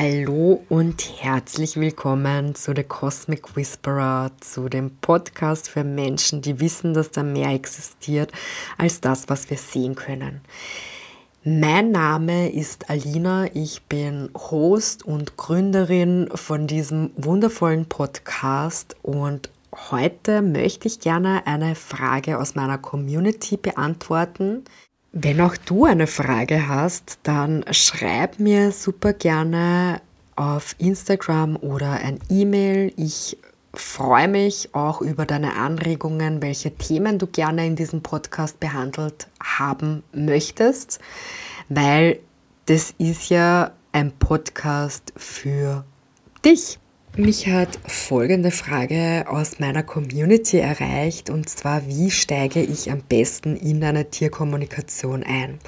Hallo 0.00 0.62
und 0.68 1.02
herzlich 1.22 1.74
willkommen 1.74 2.54
zu 2.54 2.72
The 2.72 2.84
Cosmic 2.84 3.56
Whisperer, 3.56 4.30
zu 4.38 4.68
dem 4.68 4.96
Podcast 4.98 5.68
für 5.68 5.82
Menschen, 5.82 6.40
die 6.40 6.60
wissen, 6.60 6.94
dass 6.94 7.10
da 7.10 7.24
mehr 7.24 7.50
existiert 7.50 8.30
als 8.76 9.00
das, 9.00 9.28
was 9.28 9.50
wir 9.50 9.56
sehen 9.56 9.96
können. 9.96 10.40
Mein 11.42 11.90
Name 11.90 12.48
ist 12.52 12.88
Alina, 12.88 13.46
ich 13.54 13.82
bin 13.88 14.30
Host 14.36 15.04
und 15.04 15.36
Gründerin 15.36 16.28
von 16.32 16.68
diesem 16.68 17.10
wundervollen 17.16 17.86
Podcast 17.86 18.94
und 19.02 19.50
heute 19.90 20.42
möchte 20.42 20.86
ich 20.86 21.00
gerne 21.00 21.44
eine 21.44 21.74
Frage 21.74 22.38
aus 22.38 22.54
meiner 22.54 22.78
Community 22.78 23.56
beantworten. 23.56 24.62
Wenn 25.12 25.40
auch 25.40 25.56
du 25.56 25.86
eine 25.86 26.06
Frage 26.06 26.68
hast, 26.68 27.18
dann 27.22 27.64
schreib 27.70 28.38
mir 28.38 28.72
super 28.72 29.14
gerne 29.14 30.02
auf 30.36 30.76
Instagram 30.78 31.56
oder 31.56 31.92
ein 31.92 32.20
E-Mail. 32.28 32.92
Ich 32.96 33.38
freue 33.72 34.28
mich 34.28 34.74
auch 34.74 35.00
über 35.00 35.24
deine 35.24 35.54
Anregungen, 35.54 36.42
welche 36.42 36.72
Themen 36.72 37.18
du 37.18 37.26
gerne 37.26 37.66
in 37.66 37.74
diesem 37.74 38.02
Podcast 38.02 38.60
behandelt 38.60 39.28
haben 39.42 40.02
möchtest, 40.12 41.00
weil 41.70 42.18
das 42.66 42.94
ist 42.98 43.30
ja 43.30 43.72
ein 43.92 44.12
Podcast 44.12 45.14
für 45.16 45.84
dich. 46.44 46.78
Mich 47.16 47.48
hat 47.48 47.80
folgende 47.84 48.52
Frage 48.52 49.24
aus 49.28 49.58
meiner 49.58 49.82
Community 49.82 50.58
erreicht 50.58 51.30
und 51.30 51.48
zwar, 51.48 51.84
wie 51.88 52.12
steige 52.12 52.60
ich 52.60 52.92
am 52.92 53.02
besten 53.02 53.56
in 53.56 53.82
eine 53.82 54.08
Tierkommunikation 54.08 55.24
ein? 55.24 55.58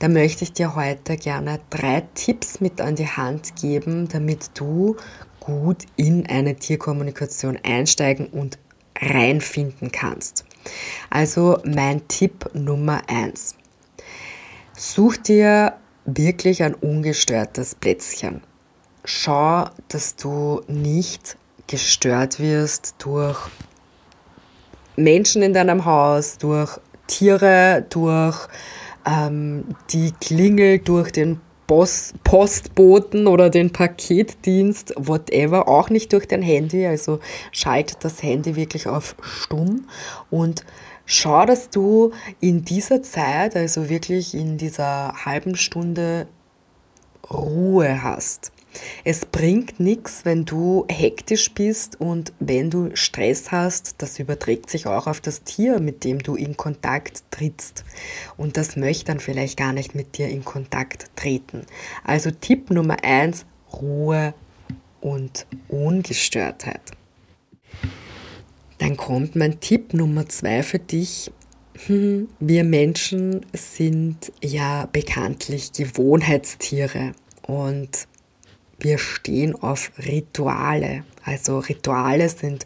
Da 0.00 0.08
möchte 0.08 0.44
ich 0.44 0.52
dir 0.52 0.74
heute 0.74 1.16
gerne 1.16 1.60
drei 1.70 2.02
Tipps 2.14 2.60
mit 2.60 2.82
an 2.82 2.96
die 2.96 3.06
Hand 3.06 3.56
geben, 3.56 4.08
damit 4.08 4.50
du 4.54 4.96
gut 5.40 5.84
in 5.96 6.26
eine 6.26 6.56
Tierkommunikation 6.56 7.58
einsteigen 7.62 8.26
und 8.26 8.58
reinfinden 9.00 9.90
kannst. 9.90 10.44
Also 11.08 11.58
mein 11.64 12.06
Tipp 12.08 12.50
Nummer 12.52 13.00
eins: 13.08 13.54
Such 14.76 15.16
dir 15.16 15.74
wirklich 16.04 16.62
ein 16.62 16.74
ungestörtes 16.74 17.74
Plätzchen 17.76 18.42
schau, 19.04 19.66
dass 19.88 20.16
du 20.16 20.62
nicht 20.66 21.36
gestört 21.66 22.40
wirst 22.40 22.96
durch 22.98 23.38
Menschen 24.96 25.42
in 25.42 25.52
deinem 25.52 25.84
Haus, 25.84 26.38
durch 26.38 26.78
Tiere, 27.06 27.86
durch 27.88 28.48
ähm, 29.06 29.64
die 29.90 30.12
Klingel, 30.20 30.78
durch 30.78 31.12
den 31.12 31.40
Post 31.66 32.22
Postboten 32.24 33.26
oder 33.26 33.50
den 33.50 33.70
Paketdienst, 33.70 34.94
whatever, 34.96 35.68
auch 35.68 35.90
nicht 35.90 36.12
durch 36.12 36.26
dein 36.26 36.42
Handy. 36.42 36.86
Also 36.86 37.20
schalt 37.52 37.98
das 38.00 38.22
Handy 38.22 38.56
wirklich 38.56 38.86
auf 38.86 39.14
stumm 39.20 39.86
und 40.30 40.64
schau, 41.04 41.44
dass 41.44 41.68
du 41.68 42.12
in 42.40 42.64
dieser 42.64 43.02
Zeit, 43.02 43.54
also 43.54 43.88
wirklich 43.90 44.34
in 44.34 44.56
dieser 44.56 45.12
halben 45.26 45.56
Stunde 45.56 46.26
Ruhe 47.30 48.02
hast. 48.02 48.50
Es 49.04 49.24
bringt 49.24 49.80
nichts, 49.80 50.24
wenn 50.24 50.44
du 50.44 50.84
hektisch 50.88 51.52
bist 51.52 52.00
und 52.00 52.32
wenn 52.38 52.70
du 52.70 52.90
Stress 52.94 53.50
hast, 53.50 53.96
das 53.98 54.18
überträgt 54.18 54.70
sich 54.70 54.86
auch 54.86 55.06
auf 55.06 55.20
das 55.20 55.42
Tier, 55.42 55.80
mit 55.80 56.04
dem 56.04 56.18
du 56.18 56.34
in 56.34 56.56
Kontakt 56.56 57.22
trittst. 57.30 57.84
Und 58.36 58.56
das 58.56 58.76
möchte 58.76 59.06
dann 59.06 59.20
vielleicht 59.20 59.56
gar 59.56 59.72
nicht 59.72 59.94
mit 59.94 60.18
dir 60.18 60.28
in 60.28 60.44
Kontakt 60.44 61.06
treten. 61.16 61.62
Also 62.04 62.30
Tipp 62.30 62.70
Nummer 62.70 63.02
eins: 63.02 63.46
Ruhe 63.72 64.34
und 65.00 65.46
Ungestörtheit. 65.68 66.82
Dann 68.78 68.96
kommt 68.96 69.34
mein 69.34 69.60
Tipp 69.60 69.92
Nummer 69.94 70.28
zwei 70.28 70.62
für 70.62 70.78
dich. 70.78 71.30
Hm, 71.86 72.28
wir 72.40 72.64
Menschen 72.64 73.46
sind 73.52 74.32
ja 74.42 74.86
bekanntlich 74.92 75.72
Gewohnheitstiere 75.72 77.12
und 77.46 78.07
wir 78.78 78.98
stehen 78.98 79.54
auf 79.54 79.90
Rituale. 79.98 81.04
Also 81.24 81.58
Rituale 81.58 82.28
sind 82.28 82.64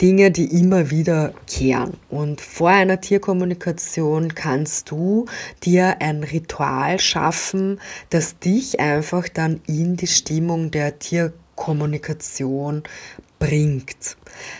Dinge, 0.00 0.30
die 0.30 0.58
immer 0.58 0.90
wieder 0.90 1.34
kehren. 1.46 1.94
Und 2.08 2.40
vor 2.40 2.70
einer 2.70 3.00
Tierkommunikation 3.00 4.34
kannst 4.34 4.90
du 4.90 5.26
dir 5.62 6.00
ein 6.00 6.22
Ritual 6.24 6.98
schaffen, 6.98 7.80
das 8.08 8.38
dich 8.38 8.80
einfach 8.80 9.28
dann 9.28 9.60
in 9.66 9.96
die 9.96 10.06
Stimmung 10.06 10.70
der 10.70 10.98
Tierkommunikation 10.98 12.82
bringt. 13.40 14.16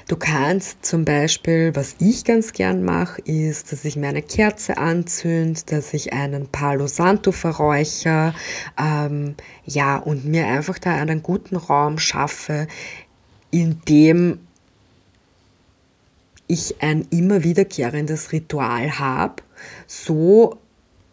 Du 0.08 0.16
kannst 0.16 0.84
zum 0.84 1.04
Beispiel, 1.04 1.76
was 1.76 1.94
ich 2.00 2.24
ganz 2.24 2.52
gern 2.52 2.82
mache, 2.82 3.22
ist, 3.22 3.70
dass 3.70 3.84
ich 3.84 3.94
mir 3.94 4.08
eine 4.08 4.22
Kerze 4.22 4.78
anzünde, 4.78 5.60
dass 5.66 5.94
ich 5.94 6.12
einen 6.12 6.48
Palo 6.48 6.88
Santo 6.88 7.30
verräuche, 7.30 8.34
ähm, 8.76 9.36
ja, 9.64 9.98
und 9.98 10.24
mir 10.24 10.46
einfach 10.46 10.80
da 10.80 10.96
einen 10.96 11.22
guten 11.22 11.54
Raum 11.54 11.98
schaffe, 11.98 12.66
in 13.52 13.80
dem 13.88 14.40
ich 16.48 16.82
ein 16.82 17.06
immer 17.10 17.44
wiederkehrendes 17.44 18.32
Ritual 18.32 18.98
habe. 18.98 19.36
So, 19.86 20.58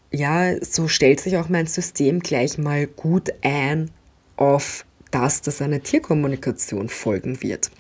ja, 0.10 0.56
so 0.66 0.88
stellt 0.88 1.20
sich 1.20 1.38
auch 1.38 1.50
mein 1.50 1.68
System 1.68 2.22
gleich 2.22 2.58
mal 2.58 2.88
gut 2.88 3.30
ein 3.44 3.92
auf 4.36 4.87
das, 5.12 5.42
dass 5.42 5.62
eine 5.62 5.82
Tierkommunikation 5.82 6.90
folgen 6.90 7.42
wird. 7.42 7.72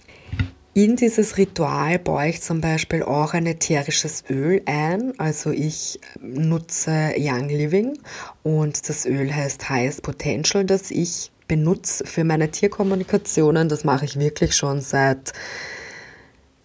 In 0.73 0.95
dieses 0.95 1.37
Ritual 1.37 1.97
baue 1.97 2.29
ich 2.29 2.41
zum 2.41 2.61
Beispiel 2.61 3.01
auch 3.01 3.33
ein 3.33 3.47
ätherisches 3.47 4.23
Öl 4.29 4.61
ein. 4.67 5.19
Also 5.19 5.49
ich 5.49 5.99
nutze 6.21 7.15
Young 7.17 7.49
Living 7.49 7.97
und 8.43 8.87
das 8.87 9.07
Öl 9.07 9.33
heißt 9.33 9.69
Highest 9.69 10.03
Potential, 10.03 10.65
das 10.65 10.91
ich 10.91 11.31
benutze 11.47 12.05
für 12.05 12.23
meine 12.23 12.51
Tierkommunikationen. 12.51 13.69
Das 13.69 13.85
mache 13.85 14.05
ich 14.05 14.19
wirklich 14.19 14.55
schon 14.55 14.81
seit 14.81 15.33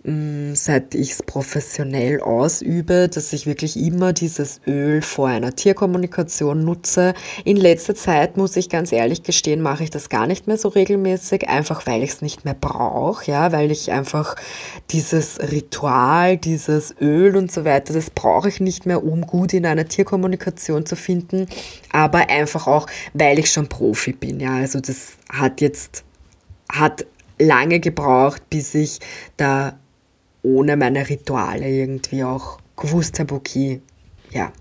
seit 0.04 0.96
ich 0.96 1.12
es 1.12 1.22
professionell 1.22 2.20
ausübe, 2.20 3.08
dass 3.08 3.32
ich 3.32 3.46
wirklich 3.46 3.76
immer 3.76 4.12
dieses 4.12 4.60
Öl 4.66 5.00
vor 5.00 5.28
einer 5.28 5.54
Tierkommunikation 5.54 6.64
nutze. 6.64 7.14
In 7.44 7.56
letzter 7.56 7.94
Zeit, 7.94 8.36
muss 8.36 8.56
ich 8.56 8.68
ganz 8.68 8.90
ehrlich 8.90 9.22
gestehen, 9.22 9.62
mache 9.62 9.84
ich 9.84 9.90
das 9.90 10.08
gar 10.08 10.26
nicht 10.26 10.48
mehr 10.48 10.58
so 10.58 10.68
regelmäßig, 10.68 11.48
einfach 11.48 11.86
weil 11.86 12.02
ich 12.02 12.10
es 12.10 12.22
nicht 12.22 12.44
mehr 12.44 12.56
brauche, 12.60 13.30
ja, 13.30 13.52
weil 13.52 13.70
ich 13.70 13.92
einfach 13.92 14.34
dieses 14.90 15.38
Ritual, 15.38 16.36
dieses 16.36 16.96
Öl 17.00 17.36
und 17.36 17.52
so 17.52 17.64
weiter, 17.64 17.94
das 17.94 18.10
brauche 18.10 18.48
ich 18.48 18.58
nicht 18.58 18.86
mehr, 18.86 19.04
um 19.04 19.20
gut 19.24 19.54
in 19.54 19.64
einer 19.64 19.86
Tierkommunikation 19.86 20.84
zu 20.84 20.96
finden, 20.96 21.46
aber 21.92 22.28
einfach 22.28 22.66
auch, 22.66 22.88
weil 23.14 23.38
ich 23.38 23.52
schon 23.52 23.68
Profi 23.68 24.12
bin, 24.12 24.40
ja, 24.40 24.56
also 24.56 24.80
das 24.80 25.12
hat 25.32 25.60
jetzt, 25.60 26.02
hat 26.68 27.06
lange 27.38 27.78
gebraucht, 27.78 28.42
bis 28.50 28.74
ich 28.74 28.98
da 29.36 29.78
ohne 30.42 30.76
meine 30.76 31.08
Rituale 31.08 31.68
irgendwie 31.68 32.24
auch 32.24 32.58
gewusst 32.76 33.18
habe, 33.20 33.34
okay, 33.34 33.80
ja, 34.30 34.52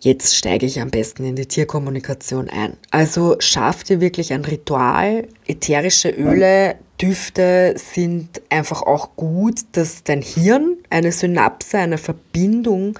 jetzt 0.00 0.36
steige 0.36 0.66
ich 0.66 0.80
am 0.80 0.90
besten 0.90 1.24
in 1.24 1.36
die 1.36 1.46
Tierkommunikation 1.46 2.48
ein. 2.48 2.76
Also 2.90 3.36
schaff 3.38 3.84
dir 3.84 4.00
wirklich 4.00 4.32
ein 4.32 4.44
Ritual. 4.44 5.28
Ätherische 5.46 6.10
Öle, 6.10 6.76
Düfte 7.00 7.74
sind 7.76 8.42
einfach 8.48 8.82
auch 8.82 9.14
gut, 9.16 9.60
dass 9.72 10.02
dein 10.02 10.22
Hirn 10.22 10.78
eine 10.90 11.12
Synapse, 11.12 11.78
eine 11.78 11.98
Verbindung 11.98 12.98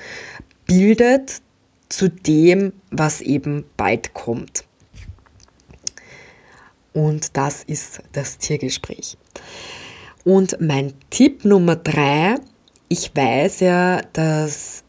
bildet 0.67 1.41
zu 1.89 2.09
dem, 2.09 2.73
was 2.91 3.21
eben 3.21 3.65
bald 3.77 4.15
kommt. 4.15 4.65
Und 6.93 7.37
das 7.37 7.65
ist 7.65 8.01
das 8.13 8.39
Tiergespräch. 8.39 9.17
Und 10.29 10.61
mein 10.61 10.93
Tipp 11.09 11.47
Nummer 11.47 11.75
drei, 11.75 12.35
ich 12.91 13.17
weiß 13.17 13.61
ja, 13.61 14.03
dass 14.13 14.85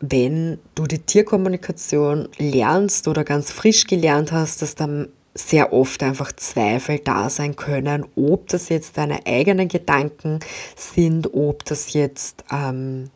wenn 0.00 0.58
du 0.74 0.86
die 0.86 1.00
Tierkommunikation 1.00 2.30
lernst 2.38 3.06
oder 3.06 3.22
ganz 3.22 3.50
frisch 3.52 3.86
gelernt 3.86 4.32
hast, 4.32 4.62
dass 4.62 4.74
dann 4.74 5.08
sehr 5.34 5.74
oft 5.74 6.02
einfach 6.02 6.32
Zweifel 6.32 7.00
da 7.00 7.28
sein 7.28 7.54
können, 7.56 8.06
ob 8.16 8.48
das 8.48 8.70
jetzt 8.70 8.96
deine 8.96 9.26
eigenen 9.26 9.68
Gedanken 9.68 10.40
sind, 10.74 11.34
ob 11.34 11.66
das 11.66 11.92
jetzt 11.92 12.42
ähm, 12.50 13.10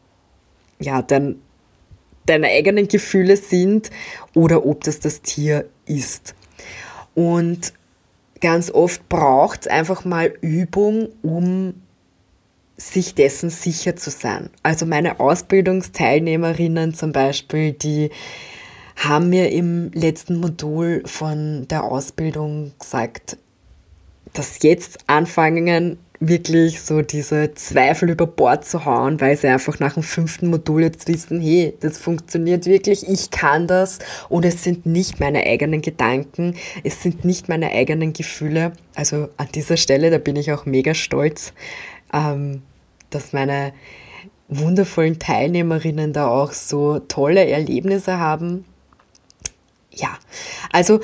ja, 0.79 1.01
dein, 1.01 1.41
deine 2.27 2.49
eigenen 2.49 2.87
Gefühle 2.87 3.39
sind 3.39 3.89
oder 4.35 4.67
ob 4.67 4.85
das 4.85 5.01
das 5.01 5.23
Tier 5.23 5.71
ist. 5.87 6.35
Und 7.15 7.73
ganz 8.41 8.71
oft 8.71 9.09
braucht 9.09 9.63
es 9.63 9.67
einfach 9.69 10.05
mal 10.05 10.33
Übung, 10.41 11.09
um 11.23 11.75
sich 12.77 13.15
dessen 13.15 13.51
sicher 13.51 13.97
zu 13.97 14.11
sein. 14.11 14.51
Also 14.63 14.87
meine 14.87 15.21
Ausbildungsteilnehmerinnen 15.21 16.95
zum 16.95 17.13
Beispiel, 17.13 17.73
die 17.73 18.11
haben 18.97 19.29
mir 19.29 19.51
im 19.51 19.91
letzten 19.93 20.39
Modul 20.39 21.03
von 21.07 21.67
der 21.69 21.85
Ausbildung 21.85 22.73
gesagt, 22.79 23.37
dass 24.33 24.63
jetzt 24.63 24.99
anfangen, 25.07 25.99
wirklich 26.21 26.83
so 26.83 27.01
diese 27.01 27.55
Zweifel 27.55 28.11
über 28.11 28.27
Bord 28.27 28.67
zu 28.67 28.85
hauen, 28.85 29.21
weil 29.23 29.39
sie 29.39 29.49
einfach 29.49 29.81
nach 29.81 29.95
dem 29.95 30.03
fünften 30.03 30.49
Modul 30.49 30.83
jetzt 30.83 31.09
wissen, 31.09 31.41
hey, 31.41 31.75
das 31.81 31.97
funktioniert 31.97 32.67
wirklich, 32.67 33.09
ich 33.09 33.31
kann 33.31 33.67
das 33.67 33.99
und 34.29 34.45
es 34.45 34.63
sind 34.63 34.85
nicht 34.85 35.19
meine 35.19 35.45
eigenen 35.45 35.81
Gedanken, 35.81 36.57
es 36.85 37.03
sind 37.03 37.25
nicht 37.25 37.49
meine 37.49 37.71
eigenen 37.71 38.13
Gefühle. 38.13 38.73
Also 38.95 39.31
an 39.39 39.49
dieser 39.55 39.79
Stelle, 39.79 40.11
da 40.11 40.19
bin 40.19 40.37
ich 40.37 40.53
auch 40.53 40.67
mega 40.67 40.93
stolz, 40.93 41.55
ähm, 42.13 42.61
dass 43.09 43.33
meine 43.33 43.73
wundervollen 44.49 45.19
Teilnehmerinnen 45.19 46.13
da 46.13 46.29
auch 46.29 46.53
so 46.53 46.99
tolle 46.99 47.49
Erlebnisse 47.49 48.19
haben. 48.19 48.67
Ja, 49.91 50.19
also 50.71 51.01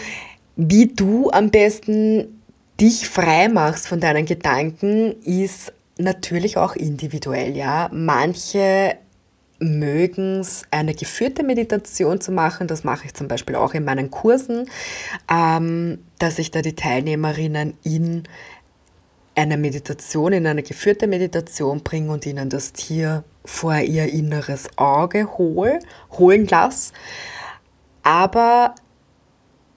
wie 0.57 0.89
du 0.89 1.31
am 1.31 1.51
besten 1.51 2.36
dich 2.81 3.09
frei 3.09 3.49
machst 3.49 3.89
von 3.89 4.01
deinen 4.01 4.27
Gedanken, 4.27 5.21
ist 5.23 5.73
natürlich 5.99 6.57
auch 6.57 6.77
individuell, 6.77 7.57
ja. 7.57 7.89
Manche 7.93 8.97
mögen 9.59 10.41
es, 10.41 10.65
eine 10.71 10.95
geführte 10.95 11.43
Meditation 11.43 12.21
zu 12.21 12.33
machen. 12.33 12.67
Das 12.67 12.85
mache 12.85 13.07
ich 13.07 13.15
zum 13.15 13.29
Beispiel 13.29 13.55
auch 13.55 13.75
in 13.75 13.85
meinen 13.85 14.11
Kursen, 14.11 14.69
ähm, 15.31 15.99
dass 16.19 16.39
ich 16.39 16.51
da 16.51 16.61
die 16.61 16.75
Teilnehmerinnen 16.75 17.75
in 17.83 18.25
eine 19.35 19.57
Meditation, 19.57 20.33
in 20.33 20.47
eine 20.47 20.63
geführte 20.63 21.07
Meditation 21.07 21.83
bringe 21.83 22.11
und 22.11 22.27
ihnen 22.27 22.49
das 22.49 22.73
Tier 22.73 23.25
vor 23.45 23.77
ihr 23.79 24.13
inneres 24.13 24.69
Auge 24.77 25.39
hol, 25.39 25.79
holen 26.13 26.47
lasse. 26.47 26.93
Aber 28.03 28.75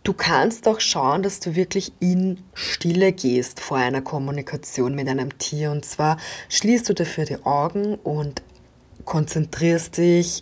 du 0.03 0.13
kannst 0.13 0.67
auch 0.67 0.79
schauen, 0.79 1.23
dass 1.23 1.39
du 1.39 1.55
wirklich 1.55 1.91
in 1.99 2.39
Stille 2.53 3.11
gehst 3.11 3.59
vor 3.59 3.77
einer 3.77 4.01
Kommunikation 4.01 4.95
mit 4.95 5.07
einem 5.07 5.37
Tier. 5.37 5.71
Und 5.71 5.85
zwar 5.85 6.17
schließt 6.49 6.89
du 6.89 6.93
dafür 6.93 7.25
die 7.25 7.43
Augen 7.45 7.95
und 7.95 8.41
konzentrierst 9.05 9.97
dich 9.97 10.41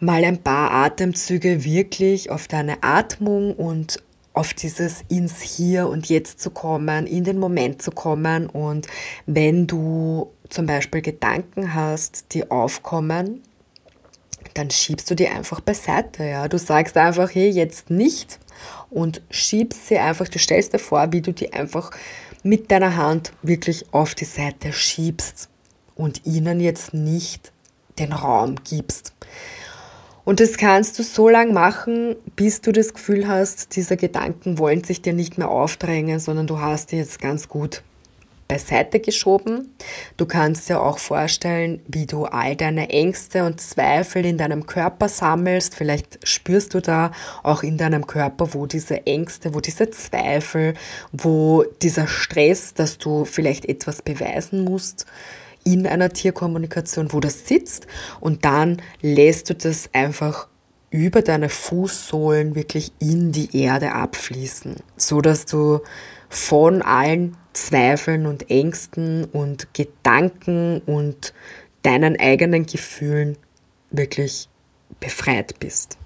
mal 0.00 0.24
ein 0.24 0.42
paar 0.42 0.70
Atemzüge 0.70 1.64
wirklich 1.64 2.30
auf 2.30 2.48
deine 2.48 2.82
Atmung 2.82 3.54
und 3.54 4.02
auf 4.34 4.52
dieses 4.52 5.04
ins 5.08 5.40
Hier 5.40 5.88
und 5.88 6.08
Jetzt 6.08 6.40
zu 6.40 6.50
kommen, 6.50 7.06
in 7.06 7.24
den 7.24 7.38
Moment 7.38 7.80
zu 7.80 7.92
kommen. 7.92 8.46
Und 8.46 8.88
wenn 9.26 9.66
du 9.66 10.32
zum 10.48 10.66
Beispiel 10.66 11.02
Gedanken 11.02 11.72
hast, 11.72 12.34
die 12.34 12.50
aufkommen, 12.50 13.42
dann 14.54 14.70
schiebst 14.70 15.10
du 15.10 15.14
die 15.14 15.28
einfach 15.28 15.60
beiseite. 15.60 16.24
Ja? 16.24 16.48
Du 16.48 16.58
sagst 16.58 16.96
einfach, 16.96 17.34
hey, 17.34 17.48
jetzt 17.50 17.90
nicht 17.90 18.38
und 18.90 19.22
schiebst 19.30 19.88
sie 19.88 19.98
einfach, 19.98 20.28
du 20.28 20.38
stellst 20.38 20.72
dir 20.72 20.78
vor, 20.78 21.12
wie 21.12 21.20
du 21.20 21.32
die 21.32 21.52
einfach 21.52 21.90
mit 22.42 22.70
deiner 22.70 22.96
Hand 22.96 23.32
wirklich 23.42 23.86
auf 23.92 24.14
die 24.14 24.24
Seite 24.24 24.72
schiebst 24.72 25.48
und 25.96 26.24
ihnen 26.24 26.60
jetzt 26.60 26.94
nicht 26.94 27.52
den 27.98 28.12
Raum 28.12 28.56
gibst. 28.64 29.12
Und 30.24 30.40
das 30.40 30.56
kannst 30.56 30.98
du 30.98 31.02
so 31.02 31.28
lange 31.28 31.52
machen, 31.52 32.16
bis 32.34 32.60
du 32.62 32.72
das 32.72 32.94
Gefühl 32.94 33.28
hast, 33.28 33.76
diese 33.76 33.96
Gedanken 33.96 34.58
wollen 34.58 34.82
sich 34.82 35.02
dir 35.02 35.12
nicht 35.12 35.36
mehr 35.36 35.50
aufdrängen, 35.50 36.18
sondern 36.18 36.46
du 36.46 36.60
hast 36.60 36.92
die 36.92 36.96
jetzt 36.96 37.20
ganz 37.20 37.48
gut 37.48 37.82
beiseite 38.48 39.00
geschoben. 39.00 39.74
Du 40.16 40.26
kannst 40.26 40.68
dir 40.68 40.80
auch 40.80 40.98
vorstellen, 40.98 41.80
wie 41.86 42.06
du 42.06 42.24
all 42.24 42.56
deine 42.56 42.90
Ängste 42.90 43.44
und 43.44 43.60
Zweifel 43.60 44.24
in 44.26 44.38
deinem 44.38 44.66
Körper 44.66 45.08
sammelst. 45.08 45.74
Vielleicht 45.74 46.26
spürst 46.26 46.74
du 46.74 46.80
da 46.80 47.12
auch 47.42 47.62
in 47.62 47.78
deinem 47.78 48.06
Körper, 48.06 48.54
wo 48.54 48.66
diese 48.66 49.06
Ängste, 49.06 49.54
wo 49.54 49.60
diese 49.60 49.90
Zweifel, 49.90 50.74
wo 51.12 51.64
dieser 51.82 52.06
Stress, 52.06 52.74
dass 52.74 52.98
du 52.98 53.24
vielleicht 53.24 53.64
etwas 53.64 54.02
beweisen 54.02 54.64
musst, 54.64 55.06
in 55.64 55.86
einer 55.86 56.10
Tierkommunikation, 56.10 57.12
wo 57.12 57.20
das 57.20 57.48
sitzt 57.48 57.86
und 58.20 58.44
dann 58.44 58.82
lässt 59.00 59.48
du 59.48 59.54
das 59.54 59.88
einfach 59.94 60.48
über 60.90 61.22
deine 61.22 61.48
Fußsohlen 61.48 62.54
wirklich 62.54 62.92
in 63.00 63.32
die 63.32 63.60
Erde 63.60 63.92
abfließen, 63.92 64.76
so 64.96 65.20
dass 65.20 65.46
du 65.46 65.80
von 66.28 66.82
allen 66.82 67.36
Zweifeln 67.54 68.26
und 68.26 68.50
Ängsten 68.50 69.24
und 69.24 69.72
Gedanken 69.74 70.82
und 70.86 71.32
deinen 71.82 72.18
eigenen 72.18 72.66
Gefühlen 72.66 73.36
wirklich 73.90 74.48
befreit 75.00 75.58
bist. 75.60 75.98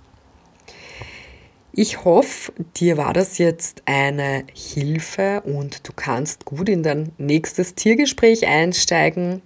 Ich 1.72 2.04
hoffe, 2.04 2.52
dir 2.76 2.96
war 2.96 3.12
das 3.12 3.38
jetzt 3.38 3.82
eine 3.84 4.44
Hilfe 4.52 5.42
und 5.44 5.86
du 5.86 5.92
kannst 5.94 6.44
gut 6.44 6.68
in 6.68 6.82
dein 6.82 7.12
nächstes 7.18 7.74
Tiergespräch 7.74 8.46
einsteigen. 8.46 9.42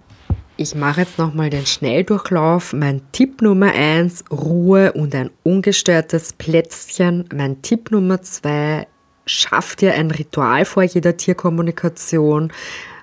Ich 0.57 0.75
mache 0.75 1.01
jetzt 1.01 1.17
nochmal 1.17 1.49
den 1.49 1.65
Schnelldurchlauf. 1.65 2.73
Mein 2.73 3.01
Tipp 3.11 3.41
Nummer 3.41 3.73
1, 3.73 4.25
Ruhe 4.31 4.93
und 4.93 5.13
ein 5.13 5.29
ungestörtes 5.43 6.33
Plätzchen. 6.33 7.27
Mein 7.33 7.61
Tipp 7.61 7.91
Nummer 7.91 8.21
2, 8.21 8.87
schaff 9.25 9.75
dir 9.75 9.93
ein 9.93 10.11
Ritual 10.11 10.65
vor 10.65 10.83
jeder 10.83 11.17
Tierkommunikation, 11.17 12.51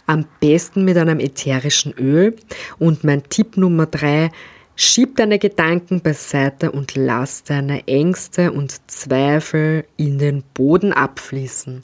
am 0.07 0.27
besten 0.41 0.85
mit 0.85 0.97
einem 0.97 1.21
ätherischen 1.21 1.93
Öl. 1.93 2.37
Und 2.79 3.05
mein 3.05 3.23
Tipp 3.29 3.57
Nummer 3.57 3.87
drei, 3.87 4.31
schieb 4.75 5.17
deine 5.17 5.39
Gedanken 5.39 6.01
beiseite 6.01 6.73
und 6.73 6.97
lass 6.97 7.45
deine 7.45 7.87
Ängste 7.87 8.53
und 8.53 8.91
Zweifel 8.91 9.85
in 9.97 10.19
den 10.19 10.43
Boden 10.55 10.93
abfließen. 10.93 11.83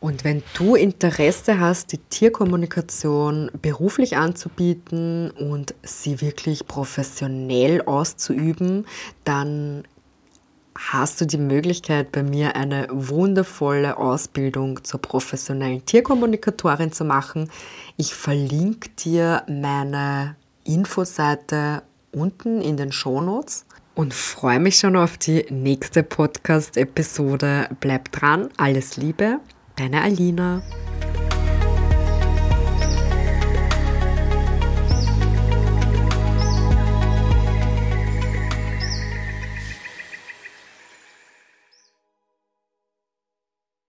Und 0.00 0.24
wenn 0.24 0.42
du 0.56 0.74
Interesse 0.74 1.60
hast, 1.60 1.92
die 1.92 1.98
Tierkommunikation 1.98 3.50
beruflich 3.60 4.16
anzubieten 4.16 5.30
und 5.30 5.74
sie 5.82 6.22
wirklich 6.22 6.66
professionell 6.66 7.82
auszuüben, 7.82 8.86
dann 9.24 9.84
hast 10.76 11.20
du 11.20 11.26
die 11.26 11.38
Möglichkeit, 11.38 12.12
bei 12.12 12.22
mir 12.22 12.56
eine 12.56 12.86
wundervolle 12.90 13.96
Ausbildung 13.96 14.84
zur 14.84 15.00
professionellen 15.00 15.84
Tierkommunikatorin 15.84 16.92
zu 16.92 17.04
machen. 17.04 17.50
Ich 17.96 18.14
verlinke 18.14 18.90
dir 18.90 19.42
meine 19.48 20.36
Infoseite 20.64 21.82
unten 22.12 22.60
in 22.60 22.76
den 22.76 22.92
Shownotes 22.92 23.66
und 23.94 24.14
freue 24.14 24.60
mich 24.60 24.78
schon 24.78 24.96
auf 24.96 25.18
die 25.18 25.46
nächste 25.50 26.02
Podcast-Episode. 26.02 27.68
Bleib 27.80 28.12
dran, 28.12 28.48
alles 28.56 28.96
Liebe, 28.96 29.38
deine 29.76 30.02
Alina. 30.02 30.62